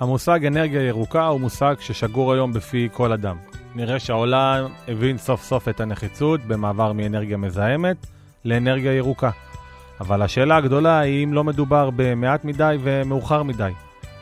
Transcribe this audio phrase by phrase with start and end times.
[0.00, 3.36] המושג אנרגיה ירוקה הוא מושג ששגור היום בפי כל אדם.
[3.74, 7.96] נראה שהעולם הבין סוף סוף את הנחיצות במעבר מאנרגיה מזהמת
[8.44, 9.30] לאנרגיה ירוקה.
[10.00, 13.72] אבל השאלה הגדולה היא אם לא מדובר במעט מדי ומאוחר מדי.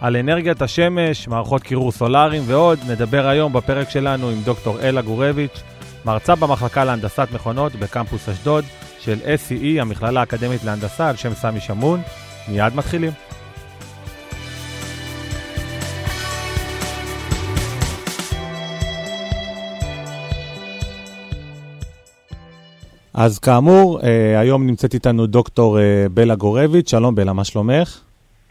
[0.01, 5.63] על אנרגיית השמש, מערכות קירור סולאריים ועוד, נדבר היום בפרק שלנו עם דוקטור אלה גורביץ',
[6.05, 8.65] מרצה במחלקה להנדסת מכונות בקמפוס אשדוד
[9.01, 12.01] של SCE, המכללה האקדמית להנדסה על שם סמי שמון.
[12.49, 13.32] מיד מתחילים.
[23.25, 26.91] אז כאמור, אה, היום נמצאת איתנו דוקטור אה, בלה גורביץ'.
[26.91, 28.01] שלום בלה, מה שלומך?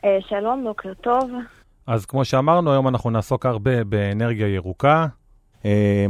[0.06, 1.30] אה, שלום, בוקר טוב.
[1.88, 5.06] אז כמו שאמרנו, היום אנחנו נעסוק הרבה באנרגיה ירוקה,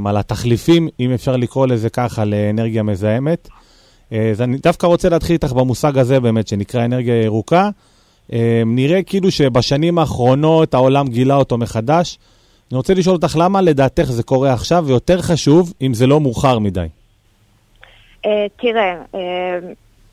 [0.06, 3.50] על התחליפים, אם אפשר לקרוא לזה ככה, לאנרגיה מזהמת.
[4.12, 7.70] אז אני דווקא רוצה להתחיל איתך במושג הזה באמת, שנקרא אנרגיה ירוקה.
[8.66, 12.20] נראה כאילו שבשנים האחרונות העולם גילה אותו מחדש.
[12.72, 16.60] אני רוצה לשאול אותך למה לדעתך זה קורה עכשיו, ויותר חשוב, אם זה לא מאוחר
[16.60, 16.88] מדי.
[18.26, 19.60] אה, תראה, אה,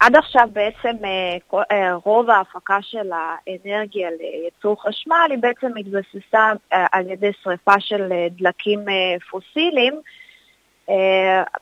[0.00, 7.30] עד עכשיו בעצם אה, רוב ההפקה של האנרגיה לייצור חשמל היא בעצם התבססה על ידי
[7.42, 8.80] שריפה של דלקים
[9.30, 10.00] פוסיליים,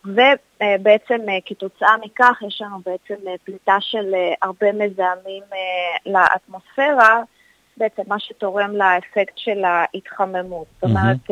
[0.04, 5.42] ובעצם כתוצאה מכך יש לנו בעצם פליטה של הרבה מזהמים
[6.06, 7.22] לאטמוספירה,
[7.76, 10.66] בעצם מה שתורם לאפקט של ההתחממות.
[10.74, 11.30] זאת אומרת,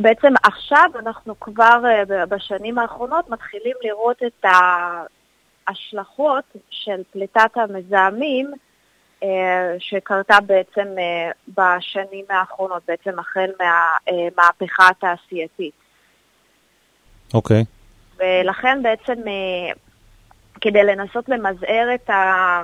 [0.00, 4.44] בעצם עכשיו אנחנו כבר אה, בשנים האחרונות מתחילים לראות את
[5.66, 8.52] ההשלכות של פליטת המזהמים
[9.22, 15.74] אה, שקרתה בעצם אה, בשנים האחרונות, בעצם החל מהמהפכה התעשייתית.
[17.34, 17.62] אוקיי.
[17.62, 17.64] Okay.
[18.16, 19.14] ולכן בעצם
[20.60, 22.62] כדי לנסות למזער את ה...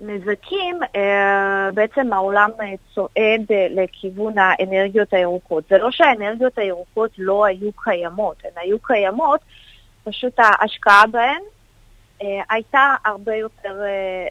[0.00, 5.64] נזקים, אה, בעצם העולם אה, צועד אה, לכיוון האנרגיות הירוקות.
[5.70, 9.40] זה לא שהאנרגיות הירוקות לא היו קיימות, הן היו קיימות,
[10.04, 11.40] פשוט ההשקעה בהן
[12.50, 13.82] הייתה הרבה יותר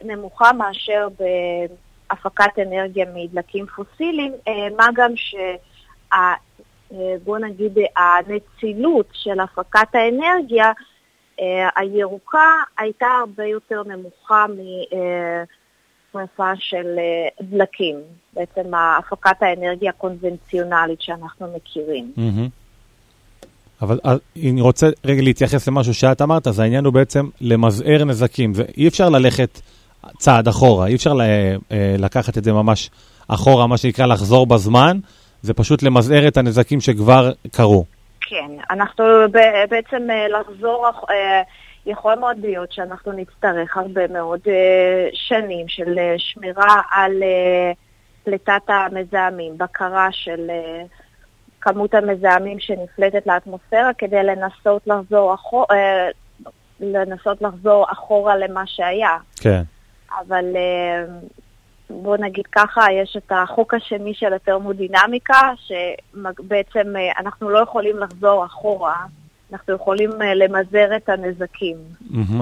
[0.04, 4.34] נמוכה מאשר בהפקת אנרגיה מדלקים פוסיליים,
[4.78, 6.34] מה גם שה...
[7.24, 10.72] בוא נגיד, הנצילות של הפקת האנרגיה
[11.76, 14.58] הירוקה הייתה הרבה יותר נמוכה מ...
[16.14, 17.96] שרפה של אה, דלקים,
[18.34, 22.14] בעצם הפקת האנרגיה הקונבנציונלית שאנחנו מכירים.
[23.82, 24.16] אבל אה,
[24.52, 28.54] אני רוצה רגע להתייחס למשהו שאת אמרת, אז העניין הוא בעצם למזער נזקים.
[28.78, 29.62] אי אפשר ללכת
[30.18, 32.90] צעד אחורה, אי אפשר אה, לקחת את זה ממש
[33.28, 34.98] אחורה, מה שנקרא לחזור בזמן,
[35.42, 37.86] זה פשוט למזער את הנזקים שכבר קרו.
[38.22, 39.06] כן, אנחנו
[39.70, 40.88] בעצם לחזור...
[41.90, 44.50] יכול מאוד להיות שאנחנו נצטרך הרבה מאוד uh,
[45.14, 47.76] שנים של uh, שמירה על uh,
[48.24, 50.88] פליטת המזהמים, בקרה של uh,
[51.62, 59.18] כמות המזהמים שנפלטת לאטמוספירה כדי לנסות לחזור, אחור, uh, לנסות לחזור אחורה למה שהיה.
[59.42, 59.62] כן.
[60.20, 61.40] אבל uh,
[61.90, 68.46] בוא נגיד ככה, יש את החוק השני של התרמודינמיקה, שבעצם uh, אנחנו לא יכולים לחזור
[68.46, 69.06] אחורה.
[69.54, 71.76] אנחנו יכולים uh, למזער את הנזקים.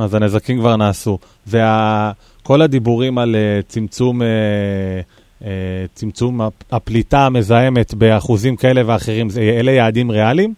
[0.01, 1.18] אז הנזקים כבר נעשו.
[1.47, 5.45] וכל הדיבורים על uh, צמצום, uh,
[5.94, 6.41] צמצום
[6.72, 9.28] הפליטה המזהמת באחוזים כאלה ואחרים,
[9.59, 10.53] אלה יעדים ריאליים?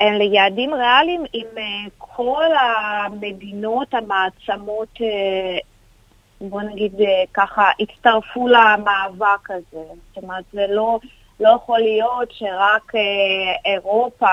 [0.00, 1.46] אלה יעדים ריאליים עם
[1.98, 4.98] כל המדינות, המעצמות,
[6.40, 6.92] בוא נגיד
[7.34, 9.84] ככה, הצטרפו למאבק הזה.
[10.08, 10.98] זאת אומרת, זה לא...
[11.40, 13.00] לא יכול להיות שרק אה,
[13.72, 14.26] אירופה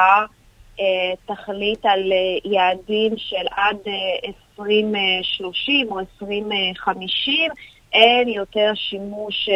[0.80, 0.86] אה,
[1.26, 3.78] תחליט על אה, יעדים של עד
[4.60, 7.52] 2030 או 2050,
[7.94, 9.50] אין יותר שימוש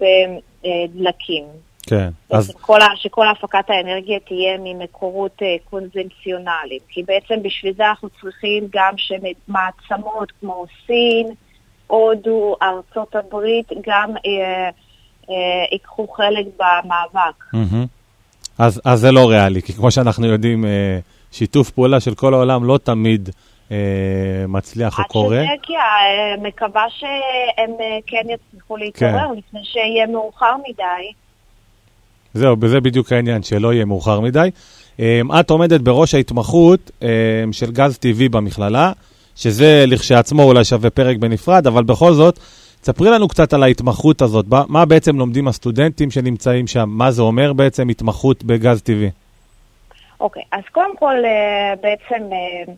[0.00, 1.44] בדלקים.
[1.86, 2.08] כן.
[2.30, 2.54] אז...
[2.60, 6.80] כל, שכל הפקת האנרגיה תהיה ממקורות קונבנציונליים.
[6.88, 11.34] כי בעצם בשביל זה אנחנו צריכים גם שמעצמות כמו סין,
[11.86, 14.70] הודו, ארצות הברית, גם אה,
[15.72, 17.44] ייקחו חלק במאבק.
[18.58, 20.98] אז, אז זה לא ריאלי, כי כמו שאנחנו יודעים, אה,
[21.32, 23.30] שיתוף פעולה של כל העולם לא תמיד
[23.70, 23.76] אה,
[24.48, 25.36] מצליח או קורה.
[25.36, 25.80] שזה יגיע,
[26.42, 27.70] מקווה שהם
[28.06, 29.38] כן יצליחו להתעורר כן.
[29.38, 31.12] לפני שיהיה מאוחר מדי.
[32.34, 34.50] זהו, בזה בדיוק העניין, שלא יהיה מאוחר מדי.
[35.40, 36.90] את עומדת בראש ההתמחות
[37.52, 38.92] של גז טבעי במכללה,
[39.36, 42.38] שזה לכשעצמו אולי שווה פרק בנפרד, אבל בכל זאת,
[42.86, 47.52] ספרי לנו קצת על ההתמחות הזאת, מה בעצם לומדים הסטודנטים שנמצאים שם, מה זה אומר
[47.52, 49.10] בעצם התמחות בגז טבעי?
[50.20, 52.72] אוקיי, okay, אז קודם כל אה, בעצם אה,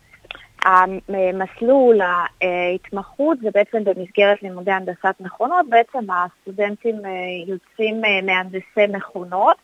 [0.65, 7.11] המסלול ההתמחות זה בעצם במסגרת לימודי הנדסת מכונות, בעצם הסטודנטים אה,
[7.47, 9.57] יוצאים מהנדסי מכונות,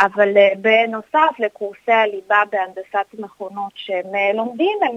[0.00, 4.96] אבל בנוסף לקורסי הליבה בהנדסת מכונות שהם לומדים, הם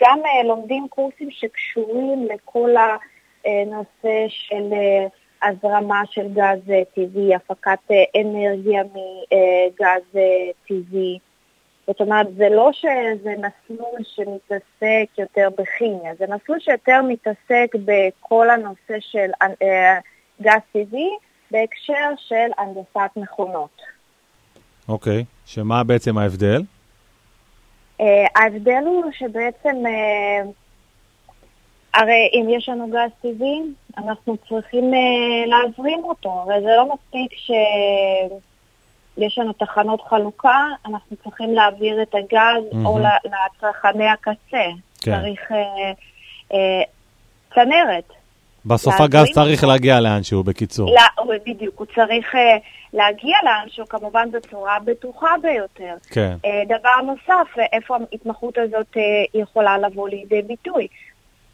[0.00, 2.70] גם לומדים קורסים שקשורים לכל
[3.44, 4.72] הנושא של
[5.42, 10.20] הזרמה של גז טבעי, הפקת אנרגיה מגז
[10.68, 11.18] טבעי.
[11.86, 19.00] זאת אומרת, זה לא שזה מסלול שמתעסק יותר בכימיה, זה מסלול שיותר מתעסק בכל הנושא
[19.00, 19.98] של אה,
[20.42, 21.10] גז טבעי
[21.50, 23.82] בהקשר של הנדסת מכונות.
[24.88, 25.24] אוקיי, okay.
[25.46, 26.62] שמה בעצם ההבדל?
[28.00, 28.04] Uh,
[28.36, 30.48] ההבדל הוא שבעצם, uh,
[31.94, 33.62] הרי אם יש לנו גז טבעי,
[33.98, 37.50] אנחנו צריכים uh, להזרים אותו, הרי זה לא מספיק ש...
[39.16, 42.86] יש לנו תחנות חלוקה, אנחנו צריכים להעביר את הגז mm-hmm.
[42.86, 44.64] או לצרכני הקצה.
[45.00, 45.20] כן.
[45.20, 45.92] צריך אה,
[46.52, 46.82] אה,
[47.54, 48.12] צנרת.
[48.66, 50.94] בסוף הגז צריך להגיע לאנשהו, בקיצור.
[50.94, 52.56] לא, בדיוק, הוא צריך אה,
[52.92, 55.94] להגיע לאנשהו, כמובן בצורה בטוחה ביותר.
[56.10, 56.34] כן.
[56.44, 59.02] אה, דבר נוסף, איפה ההתמחות הזאת אה,
[59.34, 60.86] יכולה לבוא לידי ביטוי?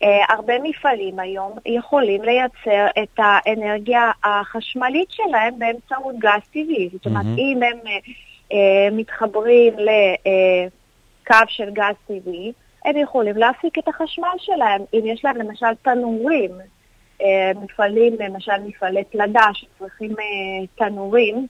[0.03, 6.89] אה, הרבה מפעלים היום יכולים לייצר את האנרגיה החשמלית שלהם באמצעות גז טבעי.
[6.93, 7.39] זאת אומרת, mm-hmm.
[7.39, 7.79] אם הם
[8.51, 8.55] uh,
[8.93, 12.53] מתחברים לקו של גז טבעי,
[12.85, 14.83] הם יכולים להפיק את החשמל שלהם.
[14.95, 16.51] אם יש להם למשל תנורים,
[17.21, 17.25] uh,
[17.63, 21.47] מפעלים, למשל מפעלי פלדה שצריכים uh, תנורים,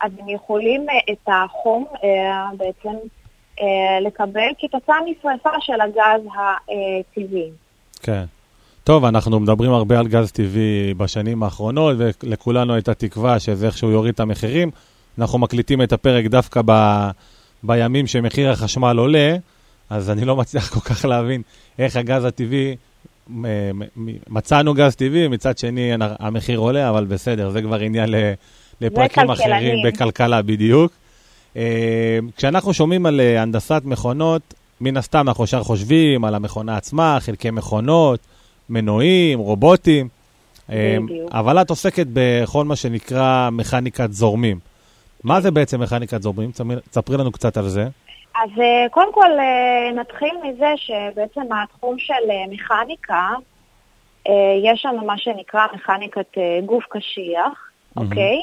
[0.00, 2.96] אז הם יכולים uh, את החום uh, בעצם
[3.58, 3.62] uh,
[4.00, 7.50] לקבל כתוצאה משרפה של הגז הטבעי.
[8.02, 8.24] כן.
[8.84, 14.14] טוב, אנחנו מדברים הרבה על גז טבעי בשנים האחרונות, ולכולנו הייתה תקווה שזה איכשהו יוריד
[14.14, 14.70] את המחירים.
[15.18, 17.10] אנחנו מקליטים את הפרק דווקא ב...
[17.62, 19.36] בימים שמחיר החשמל עולה,
[19.90, 21.42] אז אני לא מצליח כל כך להבין
[21.78, 22.76] איך הגז הטבעי,
[24.28, 28.14] מצאנו גז טבעי, מצד שני המחיר עולה, אבל בסדר, זה כבר עניין
[28.80, 30.92] לפרקים אחרים בכלכלה בדיוק.
[31.56, 37.18] אה, כשאנחנו שומעים על אה, הנדסת מכונות, מן הסתם אנחנו ישר חושבים על המכונה עצמה,
[37.20, 38.20] חלקי מכונות,
[38.68, 40.08] מנועים, רובוטים.
[40.68, 41.32] בדיוק.
[41.32, 44.58] אבל את עוסקת בכל מה שנקרא מכניקת זורמים.
[45.24, 46.50] מה זה בעצם מכניקת זורמים?
[46.90, 47.88] תספרי לנו קצת על זה.
[48.34, 53.28] אז אה, קודם כל אה, נתחיל מזה שבעצם התחום של אה, מכניקה,
[54.64, 58.02] יש לנו מה שנקרא מכניקת גוף קשיח, mm-hmm.
[58.02, 58.40] אוקיי?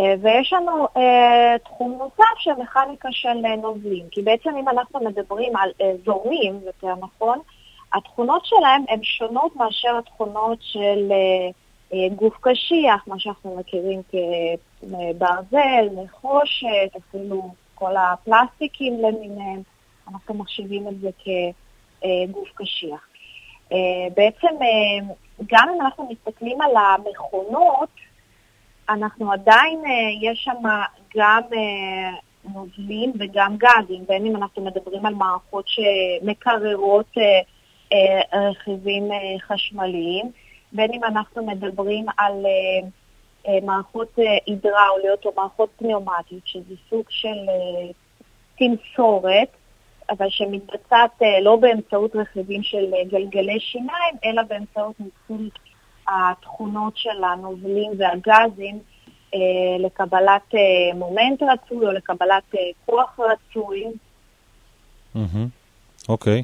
[0.00, 5.00] אה, ויש לנו אה, תחום נוסף של מכניקה של אה, נוזלים, כי בעצם אם אנחנו
[5.00, 5.70] מדברים על
[6.04, 7.38] זורמים, יותר נכון,
[7.92, 11.12] התכונות שלהם הן שונות מאשר התכונות של
[12.16, 19.62] גוף קשיח, מה שאנחנו מכירים כברזל, נחושת, אפילו כל הפלסטיקים למיניהם,
[20.08, 23.08] אנחנו מחשיבים את זה כגוף קשיח.
[24.14, 24.48] בעצם
[25.46, 27.88] גם אם אנחנו מסתכלים על המכונות,
[28.90, 30.62] אנחנו עדיין, אה, יש שם
[31.16, 32.10] גם אה,
[32.44, 39.08] נוזלים וגם גזים, בין אם אנחנו מדברים על מערכות שמקררות אה, רכיבים
[39.40, 40.30] חשמליים,
[40.72, 42.46] בין אם אנחנו מדברים על
[43.62, 47.36] מערכות הידראוליות או מערכות פניאומטיות, שזה סוג של
[48.58, 49.48] תמסורת,
[50.10, 55.48] אבל שמתבצעת לא באמצעות רכיבים של גלגלי שיניים, אלא באמצעות ניצול
[56.08, 58.78] התכונות של הנוזלים והגזים
[59.34, 59.38] אה,
[59.78, 63.84] לקבלת אה, מומנט רצוי או לקבלת אה, כוח רצוי.
[66.08, 66.42] אוקיי.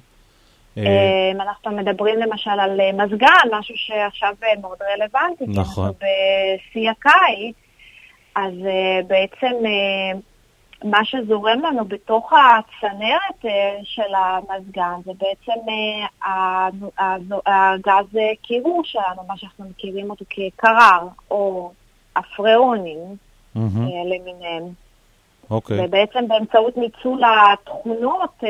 [1.40, 5.90] אנחנו מדברים למשל על מזגן, משהו שעכשיו מאוד רלוונטי, נכון.
[5.90, 7.56] בשיא הקיץ,
[8.34, 8.52] אז
[9.06, 9.54] בעצם
[10.84, 15.60] מה שזורם לנו בתוך הצנרת אה, של המזגן זה בעצם
[16.22, 16.68] אה,
[17.46, 21.72] הגז קירור שלנו, מה שאנחנו מכירים אותו כקרר, או
[22.16, 23.16] הפריאונים
[23.56, 23.58] mm-hmm.
[24.04, 24.64] למיניהם.
[25.50, 25.78] אוקיי.
[25.78, 25.82] Okay.
[25.84, 28.44] ובעצם באמצעות ניצול התכונות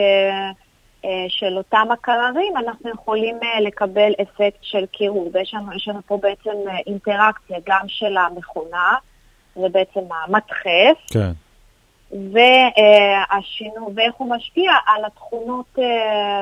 [1.28, 5.30] של אותם הקררים, אנחנו יכולים לקבל אפקט של קירור.
[5.32, 6.50] ויש לנו, לנו פה בעצם
[6.86, 8.94] אינטראקציה גם של המכונה,
[9.56, 11.12] זה בעצם המדחף.
[11.12, 11.32] כן.
[12.32, 15.84] והשינוי, ואיך הוא משפיע על התכונות אה,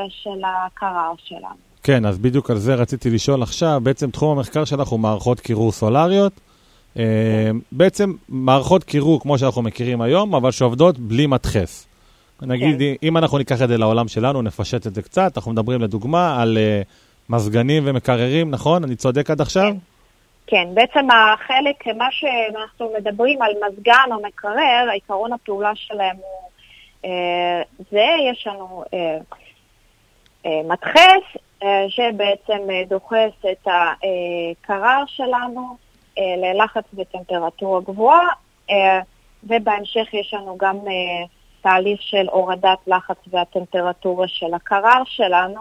[0.08, 1.64] של הקרר שלנו.
[1.82, 3.80] כן, אז בדיוק על זה רציתי לשאול עכשיו.
[3.82, 6.32] בעצם תחום המחקר שלך הוא מערכות קירור סולריות.
[6.98, 11.86] אה, בעצם מערכות קירור כמו שאנחנו מכירים היום, אבל שעובדות בלי מדחס.
[12.42, 12.94] נגיד, כן.
[13.02, 16.58] אם אנחנו ניקח את זה לעולם שלנו, נפשט את זה קצת, אנחנו מדברים לדוגמה על
[16.58, 16.86] uh,
[17.30, 18.84] מזגנים ומקררים, נכון?
[18.84, 19.72] אני צודק עד עכשיו?
[19.72, 19.93] כן.
[20.46, 26.50] כן, בעצם החלק, מה שאנחנו מדברים על מזגן או מקרר, העיקרון הפעולה שלהם הוא
[27.04, 29.18] אה, זה, יש לנו אה,
[30.64, 31.40] מדחס,
[31.88, 32.58] שבעצם
[32.88, 35.76] דוחס את הקרר שלנו
[36.18, 38.28] ללחץ בטמפרטורה גבוהה,
[39.44, 40.78] ובהמשך יש לנו גם
[41.62, 45.60] תהליך של הורדת לחץ והטמפרטורה של הקרר שלנו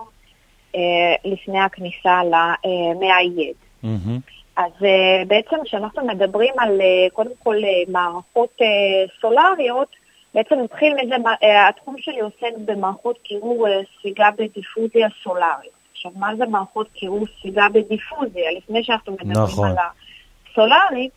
[1.26, 3.56] לפני הכניסה למעייד.
[3.84, 4.43] Mm-hmm.
[4.56, 9.88] אז uh, בעצם כשאנחנו מדברים על, uh, קודם כל, uh, מערכות uh, סולריות,
[10.34, 15.72] בעצם נתחיל מזה, uh, התחום שלי עוסק במערכות קירור uh, ספיגה בדיפוזיה סולרית.
[15.92, 18.52] עכשיו, מה זה מערכות קירור ספיגה בדיפוזיה?
[18.52, 19.70] לפני שאנחנו מדברים נכון.
[19.70, 19.76] על
[20.52, 21.10] הסולרי,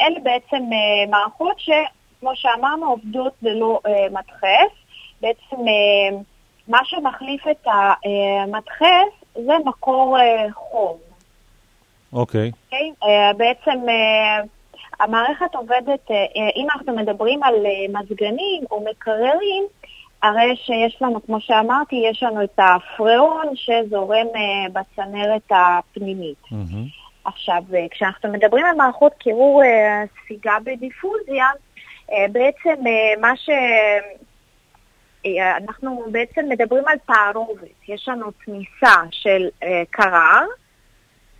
[0.00, 4.72] אלה בעצם uh, מערכות שכמו שאמרנו, עובדות ללא uh, מדחס.
[5.20, 6.14] בעצם uh,
[6.68, 11.05] מה שמחליף את המדחס זה מקור uh, חום.
[12.12, 12.50] אוקיי.
[12.50, 12.74] Okay.
[12.74, 13.04] Okay?
[13.04, 14.46] Uh, בעצם uh,
[15.00, 16.12] המערכת עובדת, uh,
[16.56, 19.64] אם אנחנו מדברים על uh, מזגנים או מקררים,
[20.22, 26.44] הרי שיש לנו, כמו שאמרתי, יש לנו את הפריאון שזורם uh, בצנרת הפנימית.
[26.44, 27.24] Mm-hmm.
[27.24, 29.66] עכשיו, uh, כשאנחנו מדברים על מערכות קירור uh,
[30.24, 31.46] ספיגה בדיפוזיה,
[32.08, 33.50] uh, בעצם uh, מה ש...
[35.56, 37.88] אנחנו בעצם מדברים על תערובת.
[37.88, 39.48] יש לנו תמיסה של
[39.90, 40.44] קרר,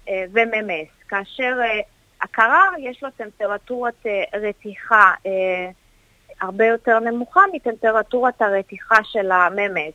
[0.09, 0.89] וממס.
[1.09, 1.81] כאשר אה,
[2.23, 5.13] הקרר יש לו טמפרטורת אה, רתיחה
[6.41, 9.93] הרבה יותר נמוכה מטמפרטורת הרתיחה של הממס.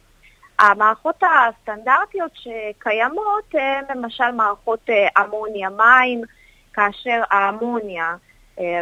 [0.60, 4.89] המערכות הסטנדרטיות שקיימות הן למשל מערכות
[5.22, 6.22] אמוניה מים,
[6.74, 8.15] כאשר האמוניה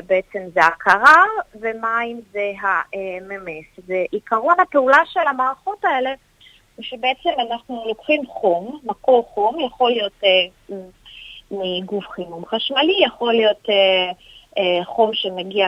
[0.07, 1.27] בעצם זה הקרר
[1.61, 3.65] ומים זה הממס.
[3.87, 6.13] ועיקרון הפעולה של המערכות האלה
[6.81, 10.23] שבעצם אנחנו לוקחים חום, מקור חום, יכול להיות
[11.51, 14.11] מגוף חימום חשמלי, יכול להיות אה,
[14.57, 15.67] אה, חום שמגיע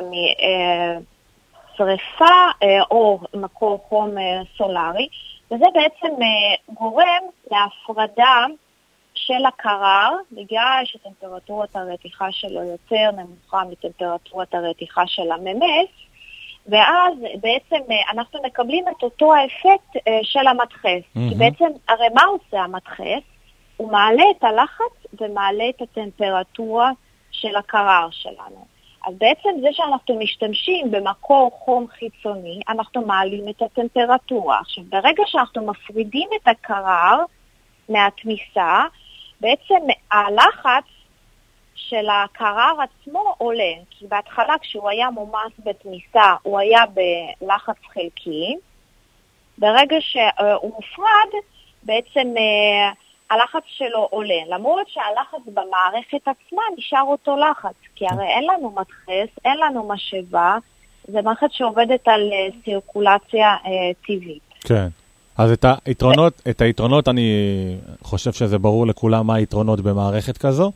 [1.73, 2.25] משרפה
[2.63, 5.07] אה, או מקור חום אה, סולארי,
[5.51, 8.45] וזה בעצם אה, גורם להפרדה
[9.13, 15.89] של הקרר, בגלל שטמפרטורת הרתיחה שלו יותר נמוכה מטמפרטורת הרתיחה של הממס,
[16.67, 20.85] ואז בעצם אה, אנחנו מקבלים את אותו האפקט אה, של המדחס.
[20.85, 21.29] Mm-hmm.
[21.29, 23.23] כי בעצם, הרי מה עושה המדחס?
[23.77, 26.91] הוא מעלה את הלחץ ומעלה את הטמפרטורה
[27.32, 28.65] של הקרר שלנו.
[29.08, 34.60] אז בעצם זה שאנחנו משתמשים במקור חום חיצוני, אנחנו מעלים את הטמפרטורה.
[34.60, 37.24] עכשיו, ברגע שאנחנו מפרידים את הקרר
[37.89, 38.84] מהתמיסה,
[39.41, 39.75] בעצם
[40.12, 40.84] הלחץ
[41.75, 46.82] של הקרר עצמו עולה, כי בהתחלה כשהוא היה מומס בתמיסה הוא היה
[47.41, 48.56] בלחץ חלקי,
[49.58, 51.30] ברגע שהוא מופרד,
[51.84, 52.91] בעצם אה,
[53.31, 59.38] הלחץ שלו עולה, למרות שהלחץ במערכת עצמה נשאר אותו לחץ, כי הרי אין לנו מדחס,
[59.45, 60.57] אין לנו משאבה,
[61.07, 64.41] זה מערכת שעובדת על אה, סירקולציה אה, טבעית.
[64.59, 64.88] כן.
[65.38, 67.31] אז את היתרונות, את היתרונות, אני
[68.03, 70.71] חושב שזה ברור לכולם מה היתרונות במערכת כזו.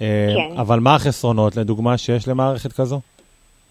[0.00, 0.58] אה, כן.
[0.60, 3.00] אבל מה החסרונות, לדוגמה, שיש למערכת כזו?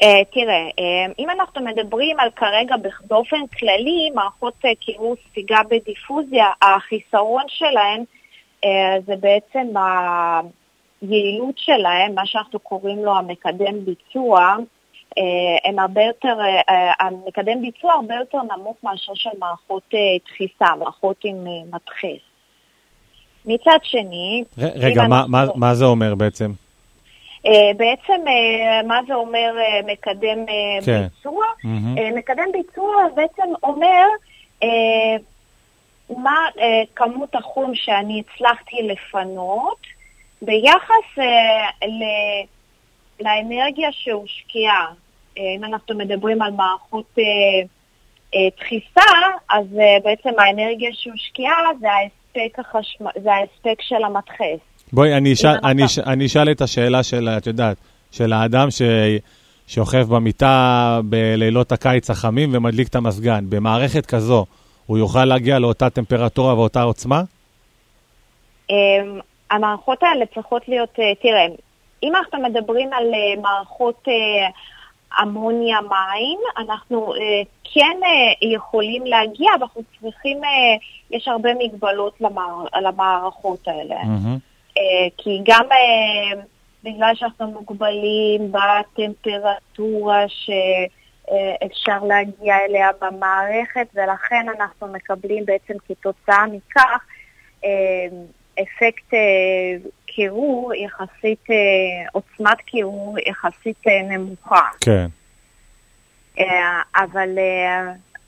[0.01, 2.75] Uh, תראה, uh, אם אנחנו מדברים על כרגע
[3.07, 8.03] באופן כללי, מערכות uh, קירור ספיגה בדיפוזיה, החיסרון שלהן
[9.05, 9.67] זה בעצם
[11.01, 14.55] היעילות שלהם, מה שאנחנו קוראים לו המקדם ביצוע,
[15.17, 16.37] אה, הם הרבה יותר,
[16.69, 19.93] אה, המקדם ביצוע הרבה יותר נמוך מאשר של מערכות
[20.25, 22.21] דחיסה, מערכות עם מדחס.
[23.45, 24.43] מצד שני...
[24.57, 25.31] רגע, מה, אנחנו...
[25.31, 26.51] מה, מה זה אומר בעצם?
[27.77, 28.21] בעצם,
[28.87, 29.55] מה זה אומר
[29.85, 30.45] מקדם
[30.85, 31.01] כן.
[31.01, 31.45] ביצוע?
[31.63, 32.17] Mm-hmm.
[32.17, 34.05] מקדם ביצוע בעצם אומר
[36.09, 39.77] מה אה, כמות החום שאני הצלחתי לפנות
[40.41, 42.03] ביחס אה, ל,
[43.23, 44.87] לאנרגיה שהושקעה.
[45.37, 47.23] אה, אם אנחנו מדברים על מערכות אה,
[48.35, 49.11] אה, דחיסה,
[49.49, 53.05] אז אה, בעצם האנרגיה שהושקעה זה ההספק, החשמ...
[53.23, 54.59] זה ההספק של המדחס.
[54.93, 57.77] בואי, אני אשאל, אני, אני אשאל את השאלה של, את יודעת,
[58.11, 58.81] של האדם ש...
[59.67, 63.45] שוכב במיטה בלילות הקיץ החמים ומדליק את המזגן.
[63.49, 64.45] במערכת כזו,
[64.85, 67.21] הוא יוכל להגיע לאותה טמפרטורה ואותה עוצמה?
[68.69, 69.19] אמ,
[69.51, 71.45] המערכות האלה צריכות להיות, אה, תראה,
[72.03, 74.47] אם אנחנו מדברים על אה, מערכות אה,
[75.23, 77.13] אמוניה מים, אנחנו
[77.73, 77.97] כן
[78.41, 80.41] יכולים להגיע, אבל אנחנו צריכים,
[81.11, 82.21] יש הרבה מגבלות
[82.81, 83.95] למערכות האלה.
[83.95, 84.79] Mm-hmm.
[85.17, 85.65] כי גם
[86.83, 90.49] בגלל שאנחנו מוגבלים בטמפרטורה ש...
[91.65, 97.05] אפשר להגיע אליה במערכת, ולכן אנחנו מקבלים בעצם כתוצאה מכך
[97.65, 98.07] אה,
[98.63, 101.55] אפקט אה, קירור יחסית, אה,
[102.11, 104.69] עוצמת קירור יחסית נמוכה.
[104.81, 105.07] כן.
[106.95, 107.29] אבל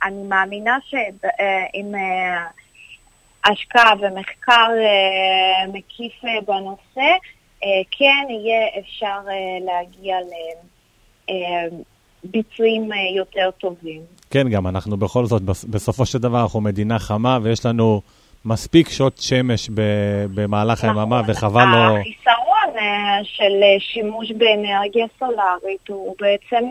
[0.03, 1.93] אני מאמינה שאם
[3.45, 4.67] השקעה ומחקר
[5.73, 6.13] מקיף
[6.45, 7.11] בנושא,
[7.91, 9.19] כן יהיה אפשר
[9.61, 10.17] להגיע
[12.27, 14.01] לביצועים יותר טובים.
[14.29, 18.01] כן, גם אנחנו בכל זאת, בסופו של דבר אנחנו מדינה חמה ויש לנו
[18.45, 19.69] מספיק שעות שמש
[20.35, 21.97] במהלך נכון, היממה, וחבל לא...
[21.97, 22.83] החיסרון
[23.23, 26.69] של שימוש באנרגיה סולארית הוא בעצם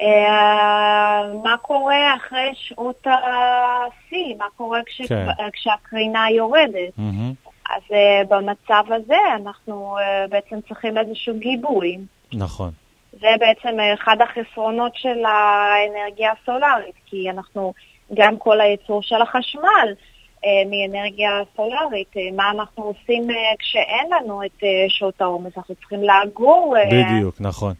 [0.00, 5.26] אה, מה קורה אחרי שעות השיא, מה קורה כש, כן.
[5.52, 6.96] כשהקרינה יורדת.
[6.98, 7.50] Mm-hmm.
[7.70, 7.82] אז
[8.28, 9.96] במצב הזה אנחנו
[10.30, 11.98] בעצם צריכים איזשהו גיבוי.
[12.32, 12.70] נכון.
[13.20, 17.72] זה בעצם אחד החסרונות של האנרגיה הסולארית, כי אנחנו,
[18.14, 19.94] גם כל הייצור של החשמל
[20.36, 26.74] uh, מאנרגיה סולארית, uh, מה אנחנו עושים כשאין לנו את שעות העומס, אנחנו צריכים לאגור.
[26.92, 27.74] בדיוק, נכון.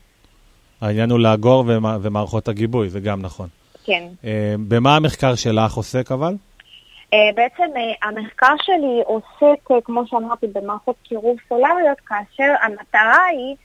[0.80, 1.64] העניין הוא לאגור
[2.02, 3.48] ומערכות הגיבוי, זה גם נכון.
[3.86, 4.08] כן.
[4.24, 6.34] אה, במה המחקר שלך עוסק אבל?
[7.14, 13.56] אה, בעצם אה, המחקר שלי עוסק, כמו שאמרתי, במערכות קירוב סולריות, כאשר המטרה היא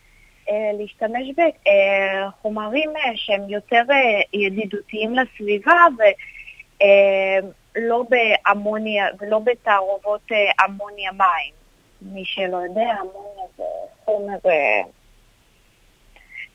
[0.80, 3.84] להשתמש בחומרים שהם יותר
[4.34, 5.86] ידידותיים לסביבה
[7.78, 10.32] ולא באמוניה ולא בתערובות
[10.66, 11.54] אמוניה מים.
[12.02, 13.64] מי שלא יודע, אמוניה זה
[14.06, 14.38] חומר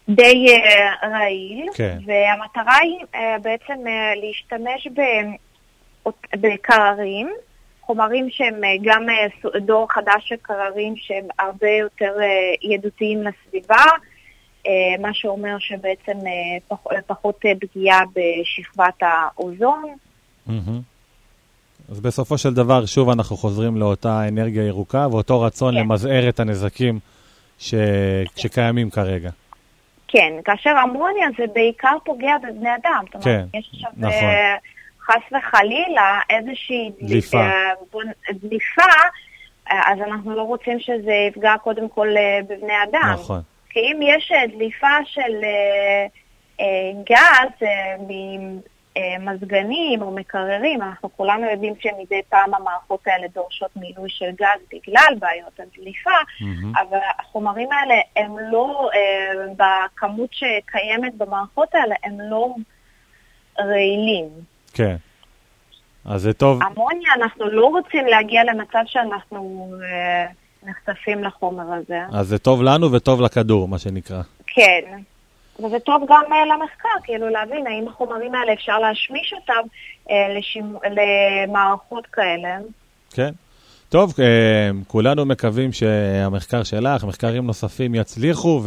[0.08, 0.46] די
[1.02, 1.98] רעיל, כן.
[2.06, 2.98] והמטרה היא
[3.42, 3.84] בעצם
[4.16, 4.88] להשתמש
[6.34, 7.30] בקררים,
[7.86, 12.12] חומרים שהם uh, גם uh, דור חדש של קררים שהם הרבה יותר
[12.62, 13.82] ידידותיים לסביבה,
[14.62, 14.68] uh,
[15.00, 16.18] מה שאומר שבעצם
[16.68, 16.76] פח,
[17.06, 19.84] פחות פגיעה בשכבת האוזון.
[20.48, 20.50] Mm-hmm.
[21.90, 25.80] אז בסופו של דבר, שוב אנחנו חוזרים לאותה אנרגיה ירוקה ואותו רצון כן.
[25.80, 26.98] למזער את הנזקים
[27.58, 27.74] ש...
[28.36, 29.30] שקיימים כרגע.
[30.08, 33.04] כן, כאשר אמוניה זה בעיקר פוגע בבני אדם.
[33.10, 34.18] כן, אומרת, יש עכשיו נכון.
[35.10, 37.72] אה, חס וחלילה איזושהי דליפה, אה,
[38.32, 38.82] דליפה,
[39.70, 42.08] אה, אז אנחנו לא רוצים שזה יפגע קודם כל
[42.48, 43.12] בבני אדם.
[43.12, 43.40] נכון.
[43.70, 45.44] כי אם יש דליפה של
[47.04, 47.68] גז
[48.96, 54.60] אה, מזגנים או מקררים, אנחנו כולנו יודעים שמדי פעם המערכות האלה דורשות מילוי של גז
[54.72, 56.80] בגלל בעיות הדליפה, mm-hmm.
[56.80, 62.54] אבל החומרים האלה הם לא, אה, בכמות שקיימת במערכות האלה, הם לא
[63.60, 64.28] רעילים.
[64.76, 64.96] כן.
[66.04, 66.62] אז זה טוב.
[66.62, 70.26] אמוניה, אנחנו לא רוצים להגיע למצב שאנחנו אה,
[70.62, 72.00] נחשפים לחומר הזה.
[72.12, 74.22] אז זה טוב לנו וטוב לכדור, מה שנקרא.
[74.46, 74.80] כן.
[75.58, 79.68] וזה טוב גם uh, למחקר, כאילו להבין האם החומרים האלה אפשר להשמיש אותם
[80.08, 80.76] uh, לשימ...
[80.90, 82.58] למערכות כאלה.
[83.10, 83.30] כן.
[83.88, 84.16] טוב, uh,
[84.86, 88.62] כולנו מקווים שהמחקר שלך, מחקרים נוספים יצליחו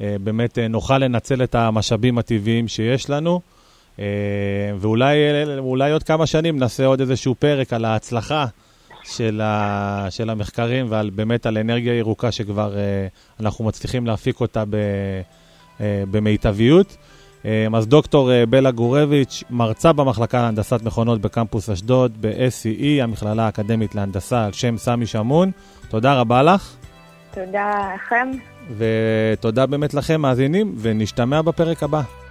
[0.00, 3.40] ובאמת uh, נוכל לנצל את המשאבים הטבעיים שיש לנו.
[3.96, 4.00] Uh,
[4.78, 8.46] ואולי עוד כמה שנים נעשה עוד איזשהו פרק על ההצלחה
[9.04, 14.64] של, ה, של המחקרים ועל באמת על אנרגיה ירוקה שכבר uh, אנחנו מצליחים להפיק אותה
[14.70, 14.76] ב...
[15.80, 16.96] אה, במיטביות.
[17.44, 23.94] אה, אז דוקטור אה, בלה גורביץ', מרצה במחלקה להנדסת מכונות בקמפוס אשדוד, ב-SCE, המכללה האקדמית
[23.94, 25.50] להנדסה על שם סמי שמון.
[25.88, 26.76] תודה רבה לך.
[27.34, 28.30] תודה לכם.
[28.78, 32.21] ותודה באמת לכם, מאזינים, ונשתמע בפרק הבא.